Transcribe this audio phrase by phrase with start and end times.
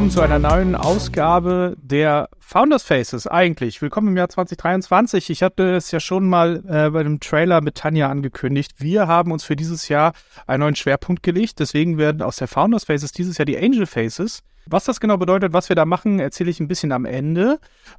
[0.00, 3.26] willkommen zu einer neuen Ausgabe der Founders Faces.
[3.26, 5.28] Eigentlich willkommen im Jahr 2023.
[5.28, 8.76] Ich hatte es ja schon mal äh, bei dem Trailer mit Tanja angekündigt.
[8.78, 10.14] Wir haben uns für dieses Jahr
[10.46, 11.58] einen neuen Schwerpunkt gelegt.
[11.58, 14.42] Deswegen werden aus der Founders Faces dieses Jahr die Angel Faces.
[14.64, 17.58] Was das genau bedeutet, was wir da machen, erzähle ich ein bisschen am Ende.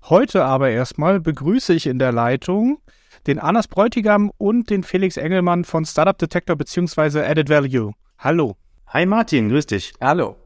[0.09, 2.79] Heute aber erstmal begrüße ich in der Leitung
[3.27, 7.21] den Anas Bräutigam und den Felix Engelmann von Startup Detector bzw.
[7.21, 7.93] Added Value.
[8.17, 8.55] Hallo.
[8.87, 9.93] Hi Martin, grüß dich.
[10.01, 10.40] Hallo.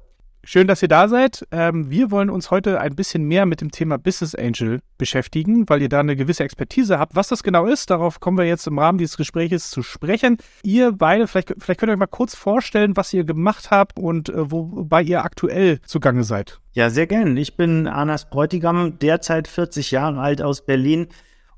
[0.47, 1.47] Schön, dass ihr da seid.
[1.49, 5.81] Ähm, wir wollen uns heute ein bisschen mehr mit dem Thema Business Angel beschäftigen, weil
[5.81, 7.15] ihr da eine gewisse Expertise habt.
[7.15, 10.37] Was das genau ist, darauf kommen wir jetzt im Rahmen dieses Gespräches zu sprechen.
[10.61, 14.29] Ihr beide, vielleicht, vielleicht könnt ihr euch mal kurz vorstellen, was ihr gemacht habt und
[14.29, 16.59] äh, wobei ihr aktuell zugange seid.
[16.73, 17.35] Ja, sehr gern.
[17.37, 21.07] Ich bin Anas Bräutigam, derzeit 40 Jahre alt aus Berlin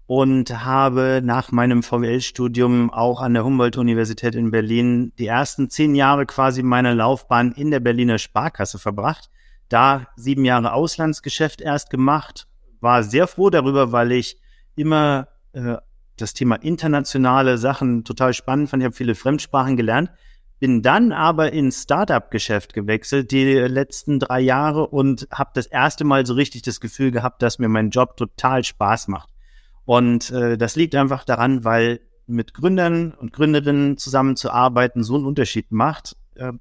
[0.07, 6.25] und habe nach meinem VWL-Studium auch an der Humboldt-Universität in Berlin die ersten zehn Jahre
[6.25, 9.29] quasi meiner Laufbahn in der Berliner Sparkasse verbracht.
[9.67, 12.47] Da sieben Jahre Auslandsgeschäft erst gemacht,
[12.79, 14.39] war sehr froh darüber, weil ich
[14.75, 15.75] immer äh,
[16.15, 18.81] das Thema internationale Sachen total spannend fand.
[18.81, 20.09] Ich habe viele Fremdsprachen gelernt,
[20.59, 26.25] bin dann aber ins Startup-Geschäft gewechselt die letzten drei Jahre und habe das erste Mal
[26.25, 29.29] so richtig das Gefühl gehabt, dass mir mein Job total Spaß macht.
[29.87, 35.71] Und äh, das liegt einfach daran, weil mit Gründern und Gründerinnen zusammenzuarbeiten so einen Unterschied
[35.71, 36.51] macht, äh,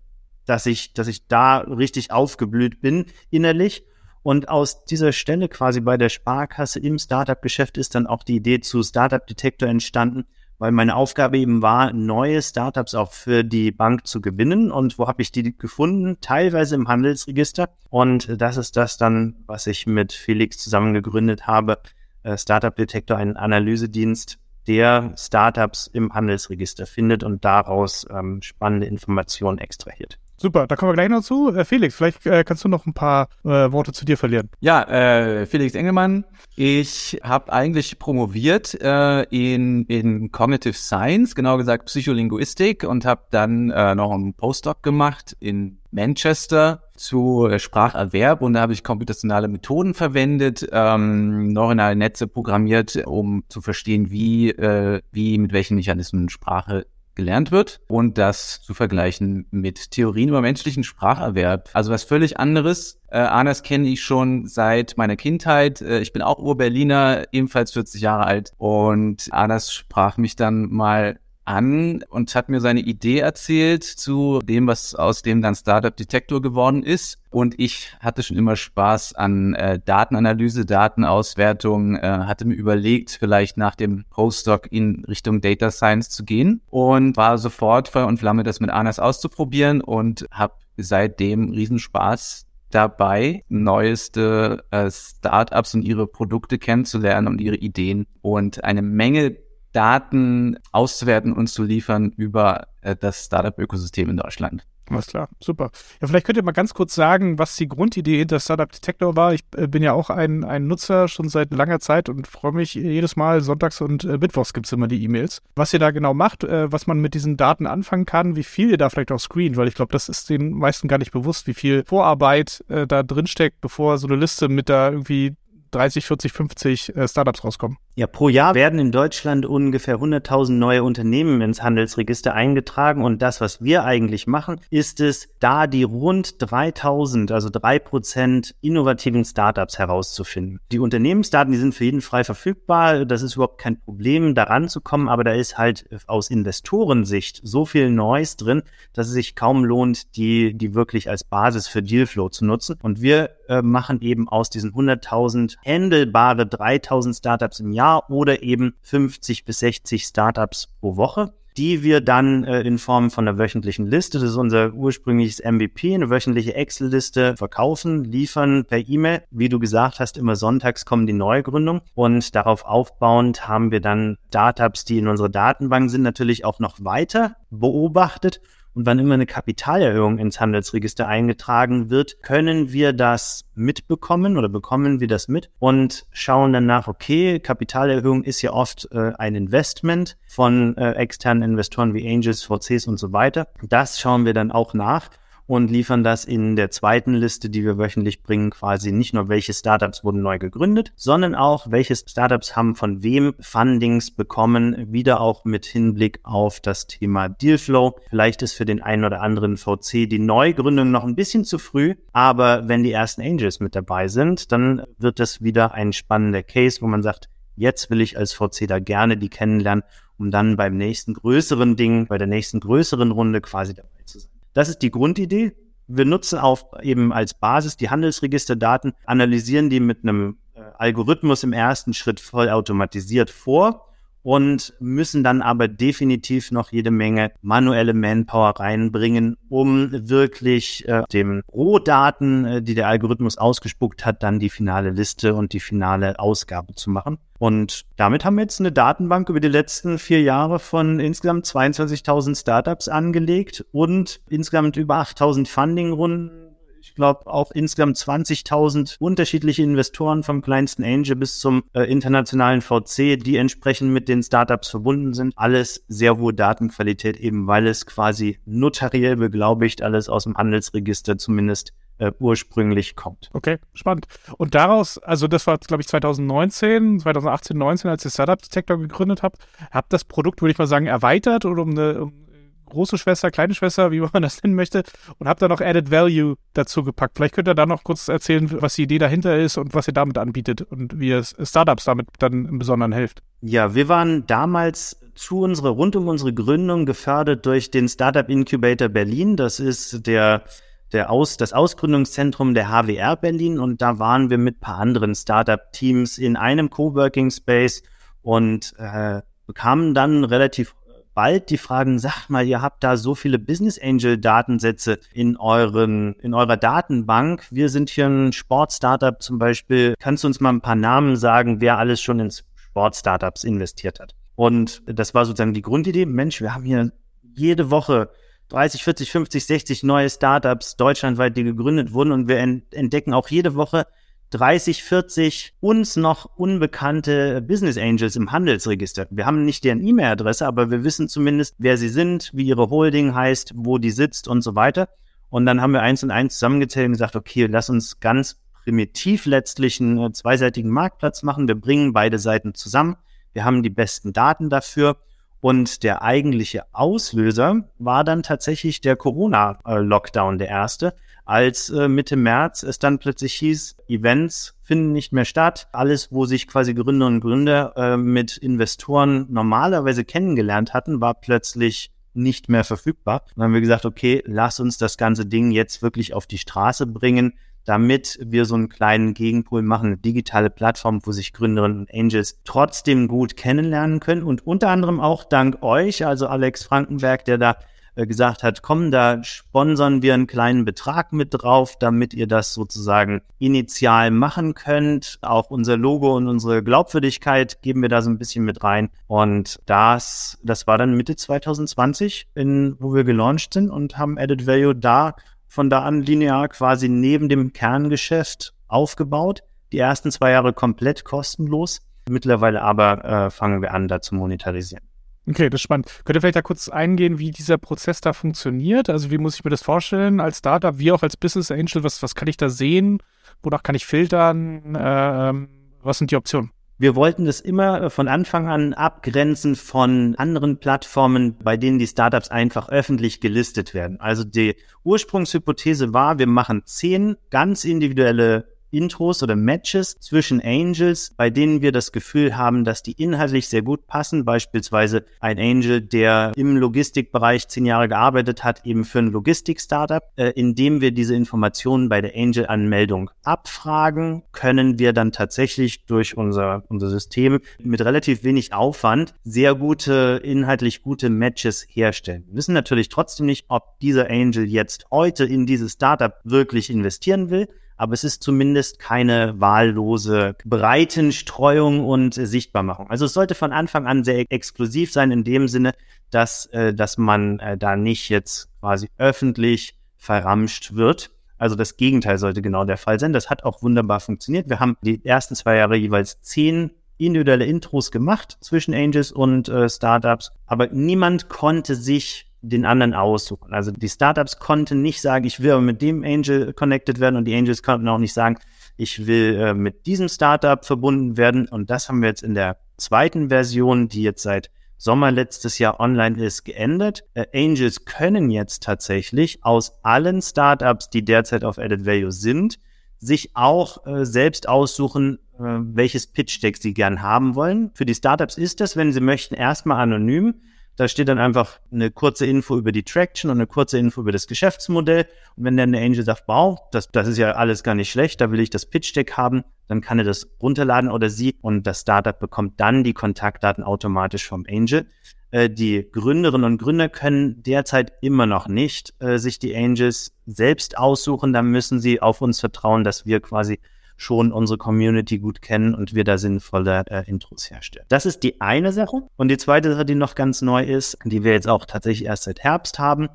[0.45, 3.85] dass ich, dass ich da richtig aufgeblüht bin innerlich.
[4.23, 8.61] Und aus dieser Stelle quasi bei der Sparkasse im Startup-Geschäft ist dann auch die Idee
[8.61, 10.27] zu Startup Detector entstanden,
[10.59, 14.71] weil meine Aufgabe eben war, neue Startups auch für die Bank zu gewinnen.
[14.71, 16.19] Und wo habe ich die gefunden?
[16.21, 17.71] Teilweise im Handelsregister.
[17.91, 21.96] Und das ist das dann, was ich mit Felix zusammen gegründet habe, äh,
[22.37, 30.19] Startup Detector einen Analysedienst, der Startups im Handelsregister findet und daraus ähm, spannende Informationen extrahiert.
[30.39, 31.55] Super, da kommen wir gleich noch zu.
[31.55, 34.51] Äh, Felix, vielleicht äh, kannst du noch ein paar äh, Worte zu dir verlieren.
[34.61, 36.25] Ja, äh, Felix Engelmann.
[36.57, 43.71] Ich habe eigentlich promoviert äh, in, in Cognitive Science, genau gesagt Psycholinguistik und habe dann
[43.71, 49.49] äh, noch einen Postdoc gemacht in Manchester zu äh, Spracherwerb und da habe ich computationale
[49.49, 56.29] Methoden verwendet, ähm, neuronale Netze programmiert, um zu verstehen, wie, äh, wie mit welchen Mechanismen
[56.29, 56.87] Sprache
[57.17, 61.71] gelernt wird und das zu vergleichen mit Theorien über menschlichen Spracherwerb.
[61.73, 63.01] Also was völlig anderes.
[63.09, 65.81] Äh, Anas kenne ich schon seit meiner Kindheit.
[65.81, 68.53] Äh, ich bin auch Ur-Berliner, ebenfalls 40 Jahre alt.
[68.59, 74.67] Und Anas sprach mich dann mal an und hat mir seine Idee erzählt zu dem,
[74.67, 77.19] was aus dem dann Startup Detector geworden ist.
[77.31, 83.57] Und ich hatte schon immer Spaß an äh, Datenanalyse, Datenauswertung, äh, hatte mir überlegt, vielleicht
[83.57, 88.43] nach dem Postdoc in Richtung Data Science zu gehen und war sofort Feuer und Flamme,
[88.43, 96.59] das mit Anas auszuprobieren und habe seitdem Riesenspaß dabei, neueste äh, Startups und ihre Produkte
[96.59, 99.37] kennenzulernen und ihre Ideen und eine Menge
[99.77, 104.67] Daten auszuwerten und zu liefern über äh, das Startup-Ökosystem in Deutschland.
[104.89, 105.71] Alles klar, super.
[106.01, 109.35] Ja, vielleicht könnt ihr mal ganz kurz sagen, was die Grundidee hinter Startup Detector war.
[109.35, 112.75] Ich äh, bin ja auch ein, ein Nutzer schon seit langer Zeit und freue mich
[112.75, 115.43] jedes Mal, sonntags und äh, mittwochs gibt es immer die E-Mails.
[115.57, 118.71] Was ihr da genau macht, äh, was man mit diesen Daten anfangen kann, wie viel
[118.71, 121.49] ihr da vielleicht auch screent, weil ich glaube, das ist den meisten gar nicht bewusst,
[121.49, 125.35] wie viel Vorarbeit äh, da drinsteckt, bevor so eine Liste mit da irgendwie
[125.73, 127.77] 30, 40, 50 äh, Startups rauskommen.
[127.99, 133.41] Ja, pro Jahr werden in Deutschland ungefähr 100.000 neue Unternehmen ins Handelsregister eingetragen und das,
[133.41, 139.79] was wir eigentlich machen, ist es, da die rund 3.000, also drei Prozent innovativen Startups
[139.79, 140.61] herauszufinden.
[140.73, 144.83] Die Unternehmensdaten, die sind für jeden frei verfügbar, das ist überhaupt kein Problem, daran zu
[144.83, 148.63] kommen, aber da ist halt aus Investorensicht so viel Neues drin,
[148.93, 152.77] dass es sich kaum lohnt, die, die wirklich als Basis für Dealflow zu nutzen.
[152.83, 158.43] Und wir äh, machen eben aus diesen 100.000 handelbare 3.000 Startups im Jahr Jahr oder
[158.43, 163.39] eben 50 bis 60 Startups pro Woche die wir dann äh, in Form von einer
[163.39, 169.23] wöchentlichen Liste, das ist unser ursprüngliches MVP, eine wöchentliche Excel-Liste verkaufen, liefern per E-Mail.
[169.31, 174.19] Wie du gesagt hast, immer sonntags kommen die Neugründungen und darauf aufbauend haben wir dann
[174.29, 178.43] Startups, die in unserer Datenbank sind, natürlich auch noch weiter beobachtet
[178.77, 185.01] und wann immer eine Kapitalerhöhung ins Handelsregister eingetragen wird, können wir das mitbekommen oder bekommen
[185.01, 190.19] wir das mit und schauen dann nach, okay, Kapitalerhöhung ist ja oft äh, ein Investment
[190.29, 193.49] von äh, externen Investoren wie Angels, VCs und so weiter.
[193.67, 195.09] Das schauen wir dann auch nach
[195.47, 199.53] und liefern das in der zweiten Liste, die wir wöchentlich bringen, quasi nicht nur welche
[199.53, 205.45] Startups wurden neu gegründet, sondern auch welche Startups haben von wem Fundings bekommen, wieder auch
[205.45, 207.99] mit Hinblick auf das Thema Dealflow.
[208.11, 211.95] Vielleicht ist für den einen oder anderen VC die Neugründung noch ein bisschen zu früh,
[212.13, 216.81] aber wenn die ersten Angels mit dabei sind, dann wird das wieder ein spannender Case,
[216.81, 219.85] wo man sagt, jetzt will ich als VC da gerne die kennenlernen,
[220.19, 224.36] um dann beim nächsten größeren Ding, bei der nächsten größeren Runde quasi dabei zu sein.
[224.57, 225.55] Das ist die Grundidee.
[225.87, 231.53] Wir nutzen auch eben als Basis die Handelsregisterdaten, analysieren die mit einem äh, Algorithmus im
[231.53, 233.87] ersten Schritt vollautomatisiert vor
[234.27, 241.45] und müssen dann aber definitiv noch jede Menge manuelle Manpower reinbringen, um wirklich äh, dem
[241.53, 246.75] Rohdaten, äh, die der Algorithmus ausgespuckt hat, dann die finale Liste und die finale Ausgabe
[246.75, 247.19] zu machen.
[247.39, 252.37] Und damit haben wir jetzt eine Datenbank über die letzten vier Jahre von insgesamt 22.000
[252.37, 256.46] Startups angelegt und insgesamt über 8.000 Fundingrunden
[256.87, 263.19] ich glaube, auch insgesamt 20.000 unterschiedliche Investoren vom kleinsten Angel bis zum äh, internationalen VC,
[263.19, 265.33] die entsprechend mit den Startups verbunden sind.
[265.37, 271.73] Alles sehr hohe Datenqualität, eben weil es quasi notariell beglaubigt, alles aus dem Handelsregister zumindest
[271.99, 273.31] äh, ursprünglich kommt.
[273.33, 274.07] Okay, spannend.
[274.37, 279.23] Und daraus, also das war, glaube ich, 2019, 2018, 19, als ihr Startup Detector gegründet
[279.23, 279.39] habt,
[279.73, 282.26] habt das Produkt, würde ich mal sagen, erweitert oder um eine um
[282.67, 284.85] große Schwester, kleine Schwester, wie man das nennen möchte,
[285.19, 287.17] und habe da noch Added Value dazu gepackt.
[287.17, 289.95] Vielleicht könnt ihr da noch kurz erzählen, was die Idee dahinter ist und was ihr
[289.95, 293.23] damit anbietet und wie ihr Startups damit dann im Besonderen hilft.
[293.41, 298.89] Ja, wir waren damals zu unserer, rund um unsere Gründung gefördert durch den Startup Incubator
[298.89, 299.37] Berlin.
[299.37, 300.45] Das ist der
[300.93, 306.19] der Aus, das Ausgründungszentrum der HWR Berlin und da waren wir mit paar anderen Startup-Teams
[306.19, 307.83] in einem Coworking Space
[308.23, 310.75] und äh, bekamen dann relativ
[311.17, 316.13] bald die Fragen, sagt mal, ihr habt da so viele Business Angel Datensätze in euren,
[316.21, 317.47] in eurer Datenbank.
[317.51, 319.95] Wir sind hier ein Sportstartup zum Beispiel.
[319.99, 324.15] Kannst du uns mal ein paar Namen sagen, wer alles schon in Sportstartups investiert hat?
[324.37, 326.05] Und das war sozusagen die Grundidee.
[326.05, 326.93] Mensch, wir haben hier
[327.35, 328.11] jede Woche
[328.51, 333.55] 30, 40, 50, 60 neue Startups deutschlandweit, die gegründet wurden und wir entdecken auch jede
[333.55, 333.87] Woche
[334.31, 339.07] 30, 40 uns noch unbekannte Business Angels im Handelsregister.
[339.11, 343.15] Wir haben nicht deren E-Mail-Adresse, aber wir wissen zumindest, wer sie sind, wie ihre Holding
[343.15, 344.89] heißt, wo die sitzt und so weiter.
[345.31, 349.27] Und dann haben wir eins und eins zusammengezählt und gesagt, okay, lass uns ganz primitiv
[349.27, 351.47] letztlich einen äh, zweiseitigen Marktplatz machen.
[351.47, 352.97] Wir bringen beide Seiten zusammen.
[353.33, 354.97] Wir haben die besten Daten dafür.
[355.41, 360.95] Und der eigentliche Auslöser war dann tatsächlich der Corona-Lockdown, der erste
[361.27, 365.69] als äh, Mitte März es dann plötzlich hieß, Events finden nicht mehr statt.
[365.73, 371.91] Alles, wo sich quasi Gründer und Gründer äh, mit Investoren normalerweise kennengelernt hatten, war plötzlich
[372.15, 373.25] nicht mehr verfügbar.
[373.35, 376.87] Dann haben wir gesagt, okay, lass uns das ganze Ding jetzt wirklich auf die Straße
[376.87, 377.35] bringen,
[377.65, 382.41] damit wir so einen kleinen Gegenpol machen, eine digitale Plattform, wo sich Gründerinnen und Angels
[382.45, 387.57] trotzdem gut kennenlernen können und unter anderem auch dank euch, also Alex Frankenberg, der da
[388.05, 393.23] gesagt hat, komm, da sponsern wir einen kleinen Betrag mit drauf, damit ihr das sozusagen
[393.39, 395.19] initial machen könnt.
[395.23, 398.91] Auch unser Logo und unsere Glaubwürdigkeit geben wir da so ein bisschen mit rein.
[399.07, 404.47] Und das, das war dann Mitte 2020, in, wo wir gelauncht sind und haben Added
[404.47, 405.15] Value da
[405.49, 409.43] von da an linear quasi neben dem Kerngeschäft aufgebaut.
[409.73, 411.81] Die ersten zwei Jahre komplett kostenlos.
[412.09, 414.85] Mittlerweile aber äh, fangen wir an, da zu monetarisieren.
[415.29, 415.87] Okay, das ist spannend.
[416.05, 418.89] Könnt ihr vielleicht da kurz eingehen, wie dieser Prozess da funktioniert?
[418.89, 421.83] Also wie muss ich mir das vorstellen als Startup, wie auch als Business Angel?
[421.83, 422.99] Was, was kann ich da sehen?
[423.43, 424.77] Wonach kann ich filtern?
[424.79, 425.49] Ähm,
[425.83, 426.51] was sind die Optionen?
[426.79, 432.29] Wir wollten das immer von Anfang an abgrenzen von anderen Plattformen, bei denen die Startups
[432.29, 433.99] einfach öffentlich gelistet werden.
[433.99, 441.31] Also die Ursprungshypothese war, wir machen zehn ganz individuelle Intros oder Matches zwischen Angels, bei
[441.31, 444.25] denen wir das Gefühl haben, dass die inhaltlich sehr gut passen.
[444.25, 450.03] Beispielsweise ein Angel, der im Logistikbereich zehn Jahre gearbeitet hat, eben für ein Logistik-Startup.
[450.17, 456.65] Äh, indem wir diese Informationen bei der Angel-Anmeldung abfragen, können wir dann tatsächlich durch unser,
[456.69, 462.25] unser System mit relativ wenig Aufwand sehr gute, inhaltlich gute Matches herstellen.
[462.29, 467.31] Wir wissen natürlich trotzdem nicht, ob dieser Angel jetzt heute in dieses Startup wirklich investieren
[467.31, 472.91] will aber es ist zumindest keine wahllose Breitenstreuung und Sichtbarmachung.
[472.91, 475.73] Also es sollte von Anfang an sehr exklusiv sein in dem Sinne,
[476.11, 481.11] dass, äh, dass man äh, da nicht jetzt quasi öffentlich verramscht wird.
[481.39, 483.13] Also das Gegenteil sollte genau der Fall sein.
[483.13, 484.49] Das hat auch wunderbar funktioniert.
[484.49, 489.69] Wir haben die ersten zwei Jahre jeweils zehn individuelle Intros gemacht zwischen Angels und äh,
[489.69, 493.53] Startups, aber niemand konnte sich den anderen aussuchen.
[493.53, 497.35] Also die Startups konnten nicht sagen, ich will mit dem Angel connected werden und die
[497.35, 498.39] Angels konnten auch nicht sagen,
[498.77, 501.49] ich will äh, mit diesem Startup verbunden werden.
[501.49, 505.81] Und das haben wir jetzt in der zweiten Version, die jetzt seit Sommer letztes Jahr
[505.81, 507.05] online ist, geändert.
[507.15, 512.59] Äh, Angels können jetzt tatsächlich aus allen Startups, die derzeit auf Added Value sind,
[512.99, 517.71] sich auch äh, selbst aussuchen, äh, welches Pitch Deck sie gern haben wollen.
[517.75, 520.43] Für die Startups ist das, wenn sie möchten, erstmal anonym.
[520.77, 524.13] Da steht dann einfach eine kurze Info über die Traction und eine kurze Info über
[524.13, 525.07] das Geschäftsmodell.
[525.37, 528.21] Und wenn dann der Angel sagt, wow, das, das ist ja alles gar nicht schlecht,
[528.21, 531.67] da will ich das Pitch Deck haben, dann kann er das runterladen oder sie und
[531.67, 534.87] das Startup bekommt dann die Kontaktdaten automatisch vom Angel.
[535.31, 540.79] Äh, die Gründerinnen und Gründer können derzeit immer noch nicht äh, sich die Angels selbst
[540.79, 541.33] aussuchen.
[541.33, 543.61] Da müssen sie auf uns vertrauen, dass wir quasi
[543.97, 547.87] schon unsere Community gut kennen und wir da sinnvolle äh, Intros herstellen.
[547.89, 549.03] Das ist die eine Sache.
[549.17, 552.25] Und die zweite Sache, die noch ganz neu ist, die wir jetzt auch tatsächlich erst
[552.25, 553.09] seit Herbst haben,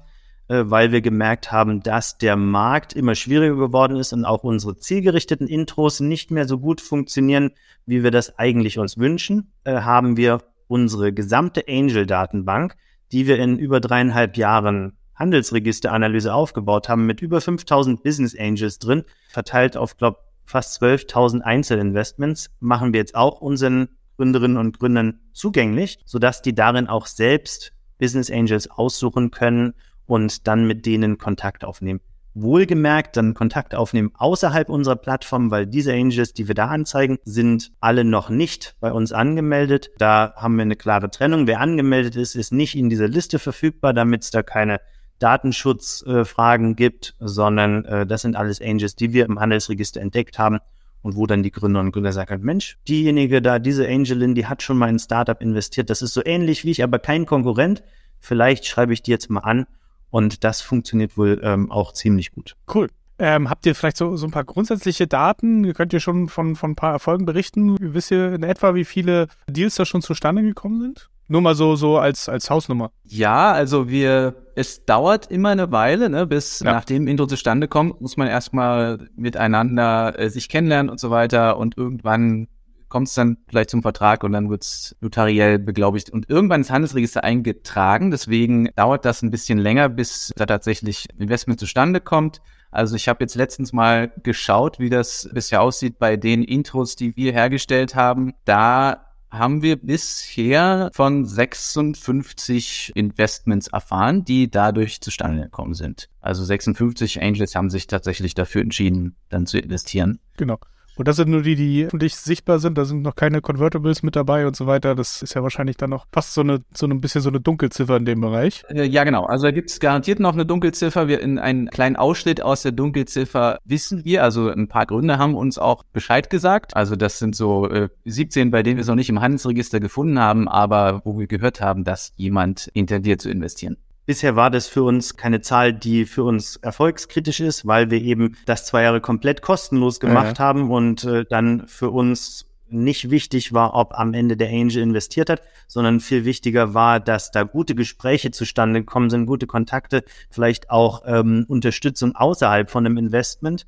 [0.47, 4.77] äh, weil wir gemerkt haben, dass der Markt immer schwieriger geworden ist und auch unsere
[4.77, 7.51] zielgerichteten Intros nicht mehr so gut funktionieren,
[7.85, 12.75] wie wir das eigentlich uns wünschen, äh, haben wir unsere gesamte Angel-Datenbank,
[13.11, 19.03] die wir in über dreieinhalb Jahren Handelsregisteranalyse aufgebaut haben, mit über 5000 Business Angels drin,
[19.29, 25.99] verteilt auf, glaube fast 12.000 Einzelinvestments, machen wir jetzt auch unseren Gründerinnen und Gründern zugänglich,
[26.05, 29.73] sodass die darin auch selbst Business Angels aussuchen können
[30.05, 32.01] und dann mit denen Kontakt aufnehmen.
[32.33, 37.71] Wohlgemerkt dann Kontakt aufnehmen außerhalb unserer Plattform, weil diese Angels, die wir da anzeigen, sind
[37.79, 39.91] alle noch nicht bei uns angemeldet.
[39.97, 41.45] Da haben wir eine klare Trennung.
[41.45, 44.79] Wer angemeldet ist, ist nicht in dieser Liste verfügbar, damit es da keine
[45.21, 50.59] Datenschutzfragen äh, gibt, sondern äh, das sind alles Angels, die wir im Handelsregister entdeckt haben
[51.01, 54.61] und wo dann die Gründer und Gründer sagen, Mensch, diejenige da, diese Angelin, die hat
[54.61, 57.83] schon mal in ein Startup investiert, das ist so ähnlich wie ich, aber kein Konkurrent.
[58.19, 59.65] Vielleicht schreibe ich die jetzt mal an
[60.09, 62.55] und das funktioniert wohl ähm, auch ziemlich gut.
[62.73, 62.87] Cool.
[63.17, 65.73] Ähm, habt ihr vielleicht so, so ein paar grundsätzliche Daten?
[65.73, 67.77] Könnt ihr schon von, von ein paar Erfolgen berichten?
[67.79, 71.10] Wisst ihr in etwa, wie viele Deals da schon zustande gekommen sind?
[71.31, 72.91] Nur mal so, so als, als Hausnummer.
[73.05, 76.73] Ja, also wir, es dauert immer eine Weile, ne, bis ja.
[76.73, 81.77] nachdem Intro zustande kommt, muss man erstmal miteinander äh, sich kennenlernen und so weiter und
[81.77, 82.49] irgendwann
[82.89, 86.69] kommt es dann vielleicht zum Vertrag und dann wird es notariell beglaubigt und irgendwann ins
[86.69, 88.11] Handelsregister eingetragen.
[88.11, 92.41] Deswegen dauert das ein bisschen länger, bis da tatsächlich Investment zustande kommt.
[92.71, 97.15] Also ich habe jetzt letztens mal geschaut, wie das bisher aussieht bei den Intros, die
[97.15, 98.33] wir hergestellt haben.
[98.43, 106.09] Da haben wir bisher von 56 Investments erfahren, die dadurch zustande gekommen sind.
[106.19, 110.19] Also 56 Angels haben sich tatsächlich dafür entschieden, dann zu investieren.
[110.37, 110.59] Genau.
[110.95, 112.77] Und das sind nur die, die öffentlich sichtbar sind.
[112.77, 114.95] Da sind noch keine Convertibles mit dabei und so weiter.
[114.95, 117.97] Das ist ja wahrscheinlich dann noch fast so eine, so ein bisschen so eine Dunkelziffer
[117.97, 118.63] in dem Bereich.
[118.69, 119.25] Äh, ja, genau.
[119.25, 121.07] Also da gibt es garantiert noch eine Dunkelziffer.
[121.07, 124.23] Wir in einen kleinen Ausschnitt aus der Dunkelziffer wissen wir.
[124.23, 126.75] Also ein paar Gründe haben uns auch Bescheid gesagt.
[126.75, 130.19] Also das sind so äh, 17, bei denen wir es noch nicht im Handelsregister gefunden
[130.19, 133.77] haben, aber wo wir gehört haben, dass jemand intendiert zu investieren.
[134.11, 138.35] Bisher war das für uns keine Zahl, die für uns erfolgskritisch ist, weil wir eben
[138.45, 140.43] das zwei Jahre komplett kostenlos gemacht ja.
[140.43, 145.29] haben und äh, dann für uns nicht wichtig war, ob am Ende der Angel investiert
[145.29, 150.69] hat, sondern viel wichtiger war, dass da gute Gespräche zustande gekommen sind, gute Kontakte, vielleicht
[150.69, 153.65] auch ähm, Unterstützung außerhalb von einem Investment.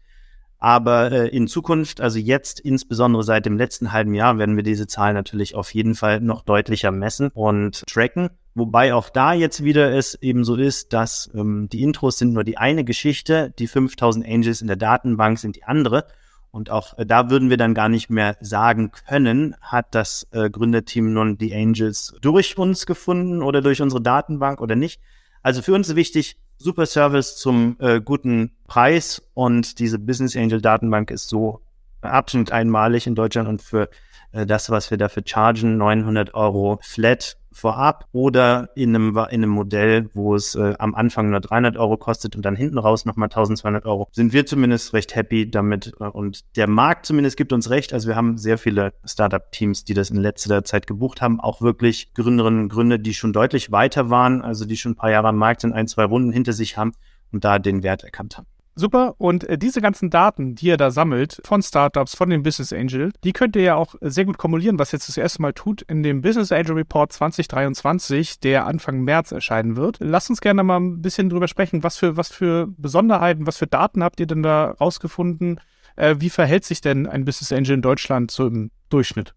[0.59, 4.87] Aber äh, in Zukunft, also jetzt insbesondere seit dem letzten halben Jahr, werden wir diese
[4.87, 8.29] Zahlen natürlich auf jeden Fall noch deutlicher messen und tracken.
[8.55, 12.43] Wobei auch da jetzt wieder es eben so ist, dass ähm, die Intros sind nur
[12.43, 16.05] die eine Geschichte, die 5000 Angels in der Datenbank sind die andere.
[16.51, 20.51] Und auch äh, da würden wir dann gar nicht mehr sagen können, hat das äh,
[20.51, 25.01] Gründerteam nun die Angels durch uns gefunden oder durch unsere Datenbank oder nicht.
[25.41, 30.61] Also für uns ist wichtig, super Service zum äh, guten Preis und diese Business Angel
[30.61, 31.61] Datenbank ist so
[32.01, 33.89] absolut einmalig in Deutschland und für
[34.31, 39.49] äh, das, was wir dafür chargen, 900 Euro flat vorab oder in einem, in einem
[39.49, 43.27] Modell, wo es äh, am Anfang nur 300 Euro kostet und dann hinten raus nochmal
[43.27, 47.69] 1200 Euro, sind wir zumindest recht happy damit äh, und der Markt zumindest gibt uns
[47.69, 47.93] recht.
[47.93, 52.13] Also wir haben sehr viele Startup-Teams, die das in letzter Zeit gebucht haben, auch wirklich
[52.13, 55.37] Gründerinnen und Gründer, die schon deutlich weiter waren, also die schon ein paar Jahre am
[55.37, 56.93] Markt sind, ein, zwei Runden hinter sich haben
[57.31, 58.47] und da den Wert erkannt haben.
[58.75, 59.15] Super.
[59.19, 63.11] Und äh, diese ganzen Daten, die ihr da sammelt, von Startups, von dem Business Angel,
[63.23, 66.01] die könnt ihr ja auch sehr gut kumulieren, was jetzt das erste Mal tut, in
[66.01, 69.97] dem Business Angel Report 2023, der Anfang März erscheinen wird.
[69.99, 73.67] Lasst uns gerne mal ein bisschen drüber sprechen, was für, was für Besonderheiten, was für
[73.67, 75.59] Daten habt ihr denn da rausgefunden?
[75.95, 79.35] Äh, wie verhält sich denn ein Business Angel in Deutschland so im Durchschnitt?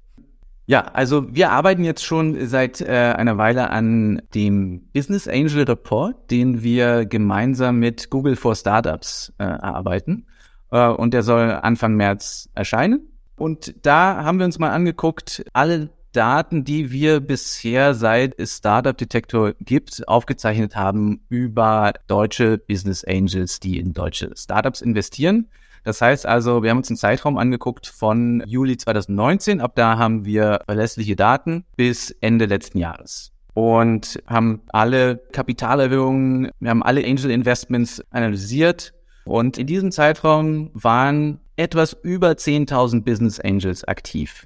[0.69, 6.29] Ja, also wir arbeiten jetzt schon seit äh, einer Weile an dem Business Angel Report,
[6.31, 10.27] den wir gemeinsam mit Google for Startups äh, erarbeiten.
[10.73, 13.09] Äh, und der soll Anfang März erscheinen.
[13.37, 19.53] Und da haben wir uns mal angeguckt, alle Daten, die wir bisher seit Startup Detector
[19.61, 25.49] gibt, aufgezeichnet haben über deutsche Business Angels, die in deutsche Startups investieren.
[25.87, 29.61] Das heißt also, wir haben uns einen Zeitraum angeguckt von Juli 2019.
[29.61, 36.71] Ab da haben wir verlässliche Daten bis Ende letzten Jahres und haben alle Kapitalerhöhungen, wir
[36.71, 38.95] haben alle Angel Investments analysiert.
[39.27, 44.45] Und in diesem Zeitraum waren etwas über 10.000 Business Angels aktiv.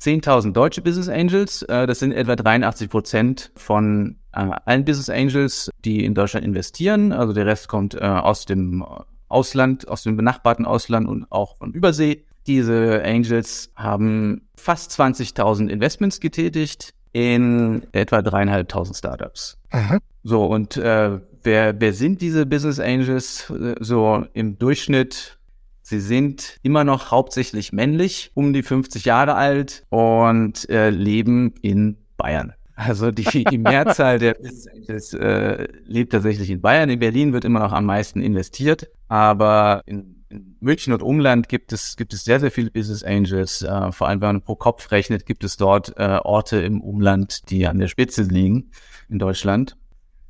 [0.00, 5.70] 10.000 deutsche Business Angels, äh, das sind etwa 83 Prozent von äh, allen Business Angels,
[5.84, 7.12] die in Deutschland investieren.
[7.12, 8.82] Also der Rest kommt äh, aus dem
[9.28, 12.24] Ausland, aus dem benachbarten Ausland und auch von Übersee.
[12.46, 19.58] Diese Angels haben fast 20.000 Investments getätigt in etwa dreieinhalbtausend Startups.
[19.70, 19.98] Aha.
[20.22, 23.52] So, und äh, wer, wer sind diese Business Angels?
[23.80, 25.38] So im Durchschnitt,
[25.82, 31.96] sie sind immer noch hauptsächlich männlich, um die 50 Jahre alt und äh, leben in
[32.16, 32.54] Bayern.
[32.78, 36.88] Also die, die Mehrzahl der Business Angels äh, lebt tatsächlich in Bayern.
[36.88, 41.72] In Berlin wird immer noch am meisten investiert, aber in, in München und Umland gibt
[41.72, 43.62] es gibt es sehr sehr viele Business Angels.
[43.62, 47.50] Äh, vor allem wenn man pro Kopf rechnet, gibt es dort äh, Orte im Umland,
[47.50, 48.70] die an der Spitze liegen
[49.08, 49.76] in Deutschland.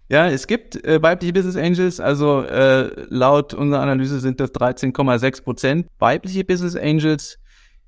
[0.09, 5.43] Ja, es gibt äh, weibliche Business Angels, also äh, laut unserer Analyse sind das 13,6
[5.43, 7.38] Prozent weibliche Business Angels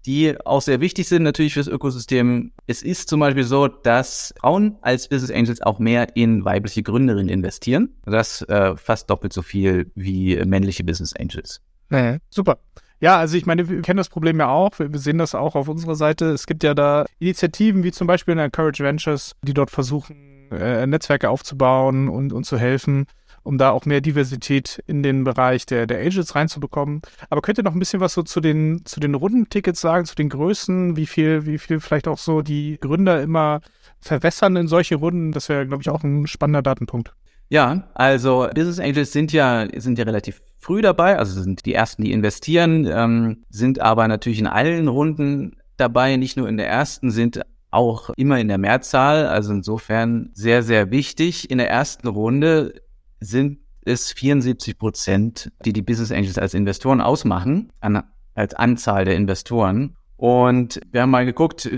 [0.07, 2.52] die auch sehr wichtig sind natürlich fürs Ökosystem.
[2.66, 7.28] Es ist zum Beispiel so, dass Frauen als Business Angels auch mehr in weibliche Gründerinnen
[7.28, 7.90] investieren.
[8.04, 11.61] Das äh, fast doppelt so viel wie männliche Business Angels.
[11.90, 12.59] Nee, super.
[13.00, 14.73] Ja, also ich meine, wir kennen das Problem ja auch.
[14.78, 16.26] Wir sehen das auch auf unserer Seite.
[16.26, 20.87] Es gibt ja da Initiativen wie zum Beispiel in Encourage Ventures, die dort versuchen, äh,
[20.87, 23.07] Netzwerke aufzubauen und, und zu helfen
[23.50, 27.02] um da auch mehr Diversität in den Bereich der, der Angels reinzubekommen.
[27.30, 30.15] Aber könnt ihr noch ein bisschen was so zu den, zu den Rundentickets sagen, zu
[30.15, 33.60] den Größen, wie viel, wie viel vielleicht auch so die Gründer immer
[33.99, 35.32] verwässern in solche Runden?
[35.32, 37.13] Das wäre, glaube ich, auch ein spannender Datenpunkt.
[37.49, 42.04] Ja, also Business Angels sind ja, sind ja relativ früh dabei, also sind die ersten,
[42.04, 47.10] die investieren, ähm, sind aber natürlich in allen Runden dabei, nicht nur in der ersten,
[47.10, 47.41] sind
[47.73, 51.50] auch immer in der Mehrzahl, also insofern sehr, sehr wichtig.
[51.50, 52.75] In der ersten Runde
[53.21, 58.02] sind es 74 Prozent, die die Business Angels als Investoren ausmachen, an,
[58.35, 59.97] als Anzahl der Investoren.
[60.17, 61.71] Und wir haben mal geguckt,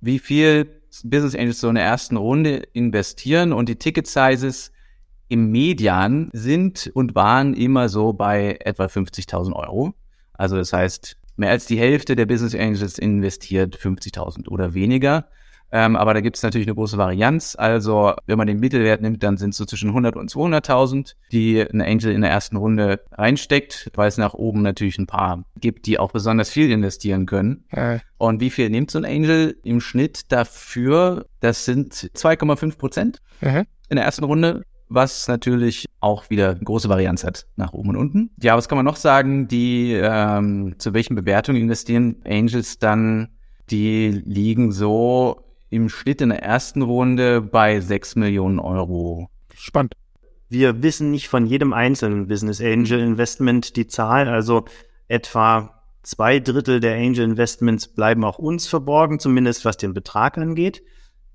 [0.00, 4.72] wie viel Business Angels so in der ersten Runde investieren und die Ticket Sizes
[5.28, 9.94] im Median sind und waren immer so bei etwa 50.000 Euro.
[10.32, 15.28] Also das heißt, mehr als die Hälfte der Business Angels investiert 50.000 oder weniger.
[15.70, 17.56] Ähm, aber da gibt es natürlich eine große Varianz.
[17.58, 21.60] Also wenn man den Mittelwert nimmt, dann sind es so zwischen 100 und 200.000, die
[21.60, 25.86] ein Angel in der ersten Runde reinsteckt, weil es nach oben natürlich ein paar gibt,
[25.86, 27.64] die auch besonders viel investieren können.
[27.74, 28.00] Ja.
[28.16, 31.26] Und wie viel nimmt so ein Angel im Schnitt dafür?
[31.40, 33.64] Das sind 2,5 Prozent mhm.
[33.88, 38.30] in der ersten Runde was natürlich auch wieder große Varianz hat nach oben und unten.
[38.40, 39.48] Ja, was kann man noch sagen?
[39.48, 43.28] Die ähm, zu welchen Bewertungen investieren Angels dann?
[43.70, 49.28] Die liegen so im Schnitt in der ersten Runde bei 6 Millionen Euro.
[49.54, 49.94] Spannend.
[50.48, 54.64] Wir wissen nicht von jedem einzelnen Business Angel Investment die Zahl, also
[55.08, 60.82] etwa zwei Drittel der Angel Investments bleiben auch uns verborgen, zumindest was den Betrag angeht.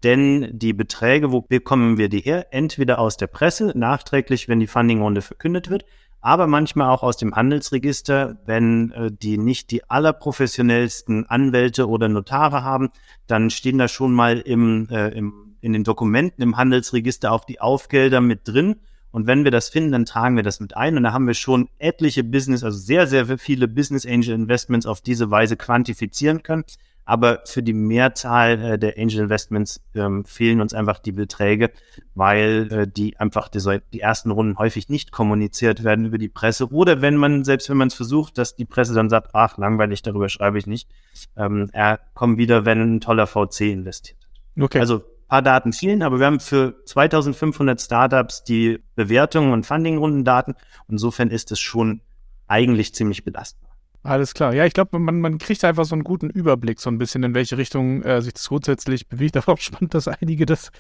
[0.03, 2.47] Denn die Beträge, wo bekommen wir die her?
[2.51, 5.85] Entweder aus der Presse, nachträglich, wenn die Fundingrunde verkündet wird,
[6.23, 12.63] aber manchmal auch aus dem Handelsregister, wenn äh, die nicht die allerprofessionellsten Anwälte oder Notare
[12.63, 12.89] haben,
[13.27, 17.59] dann stehen da schon mal im, äh, im, in den Dokumenten im Handelsregister auch die
[17.59, 18.77] Aufgelder mit drin.
[19.11, 20.95] Und wenn wir das finden, dann tragen wir das mit ein.
[20.95, 25.01] Und da haben wir schon etliche Business, also sehr, sehr viele Business Angel Investments auf
[25.01, 26.63] diese Weise quantifizieren können.
[27.05, 31.71] Aber für die Mehrzahl äh, der Angel Investments ähm, fehlen uns einfach die Beträge,
[32.15, 33.59] weil äh, die einfach die,
[33.91, 36.71] die, ersten Runden häufig nicht kommuniziert werden über die Presse.
[36.71, 40.01] Oder wenn man, selbst wenn man es versucht, dass die Presse dann sagt, ach, langweilig,
[40.01, 40.89] darüber schreibe ich nicht.
[41.35, 44.63] Ähm, er kommt wieder, wenn ein toller VC investiert hat.
[44.63, 44.79] Okay.
[44.79, 50.53] Also paar Daten fehlen, aber wir haben für 2500 Startups die Bewertungen und Fundingrunden-Daten.
[50.87, 52.01] Insofern ist es schon
[52.47, 53.72] eigentlich ziemlich belastbar.
[54.03, 54.53] Alles klar.
[54.53, 57.33] Ja, ich glaube, man, man kriegt einfach so einen guten Überblick, so ein bisschen, in
[57.33, 59.37] welche Richtung äh, sich das grundsätzlich bewegt.
[59.37, 60.71] Aber auch spannend, dass einige das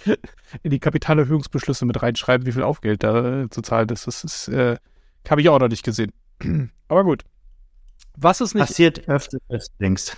[0.61, 4.07] in die Kapitalerhöhungsbeschlüsse mit reinschreiben, wie viel Aufgeld da äh, zu zahlen ist.
[4.07, 4.77] Das ist, äh,
[5.29, 6.11] habe ich auch noch nicht gesehen.
[6.89, 7.23] Aber gut.
[8.17, 8.67] Was ist nicht.
[8.67, 10.17] Passiert öfter, als du denkst.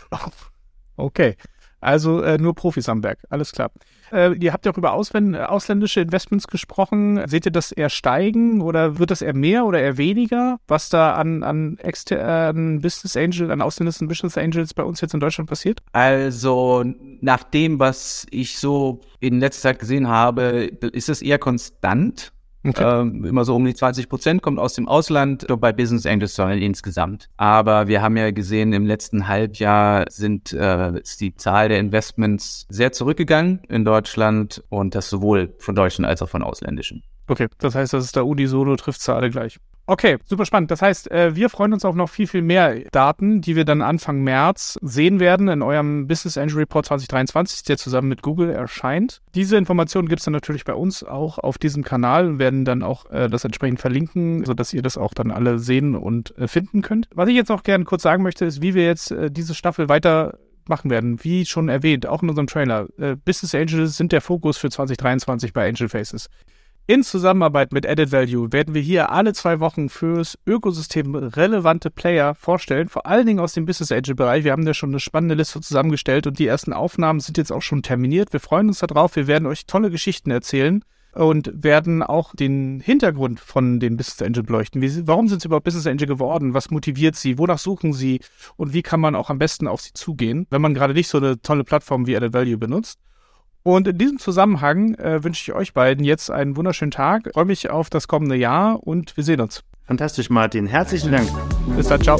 [0.97, 1.35] Okay.
[1.81, 3.71] Also äh, nur Profis am Berg, alles klar.
[4.11, 7.21] Äh, ihr habt ja auch über Ausländ ausländische Investments gesprochen.
[7.27, 11.13] Seht ihr das eher steigen oder wird das eher mehr oder eher weniger, was da
[11.13, 15.81] an, an externen Business Angels, an ausländischen Business Angels bei uns jetzt in Deutschland passiert?
[15.93, 16.83] Also
[17.21, 22.31] nach dem, was ich so in letzter Zeit gesehen habe, ist es eher konstant.
[22.65, 23.01] Okay.
[23.01, 27.29] Ähm, immer so um die 20 Prozent kommt aus dem Ausland bei Business Angels insgesamt.
[27.37, 32.65] Aber wir haben ja gesehen, im letzten Halbjahr sind äh, ist die Zahl der Investments
[32.69, 37.03] sehr zurückgegangen in Deutschland und das sowohl von deutschen als auch von ausländischen.
[37.27, 39.59] Okay, das heißt, das ist der Unisono, trifft sie alle gleich.
[39.87, 40.71] Okay, super spannend.
[40.71, 43.83] Das heißt, äh, wir freuen uns auf noch viel, viel mehr Daten, die wir dann
[43.83, 49.21] Anfang März sehen werden in eurem Business Angel Report 2023, der zusammen mit Google erscheint.
[49.35, 52.81] Diese Informationen gibt es dann natürlich bei uns auch auf diesem Kanal und werden dann
[52.81, 56.81] auch äh, das entsprechend verlinken, sodass ihr das auch dann alle sehen und äh, finden
[56.81, 57.07] könnt.
[57.13, 60.39] Was ich jetzt auch gerne kurz sagen möchte, ist, wie wir jetzt diese Staffel weiter
[60.67, 61.23] machen werden.
[61.23, 62.87] Wie schon erwähnt, auch in unserem Trailer.
[63.23, 66.29] Business Angels sind der Fokus für 2023 bei Angel Faces.
[66.87, 72.35] In Zusammenarbeit mit Added Value werden wir hier alle zwei Wochen fürs Ökosystem relevante Player
[72.35, 74.43] vorstellen, vor allen Dingen aus dem Business Angel Bereich.
[74.43, 77.63] Wir haben da schon eine spannende Liste zusammengestellt und die ersten Aufnahmen sind jetzt auch
[77.63, 78.33] schon terminiert.
[78.33, 79.15] Wir freuen uns darauf.
[79.15, 84.43] Wir werden euch tolle Geschichten erzählen und werden auch den Hintergrund von den Business Angel
[84.43, 84.79] beleuchten.
[84.83, 86.53] Wie, warum sind sie überhaupt Business Angel geworden?
[86.53, 87.39] Was motiviert sie?
[87.39, 88.19] Wonach suchen sie?
[88.57, 91.17] Und wie kann man auch am besten auf sie zugehen, wenn man gerade nicht so
[91.17, 92.99] eine tolle Plattform wie Added Value benutzt?
[93.67, 97.25] Und in diesem Zusammenhang äh, wünsche ich euch beiden jetzt einen wunderschönen Tag.
[97.25, 99.63] Ich freue mich auf das kommende Jahr und wir sehen uns.
[99.87, 100.67] Fantastisch, Martin.
[100.67, 101.27] Herzlichen Dank.
[101.75, 102.19] Bis dann, ciao.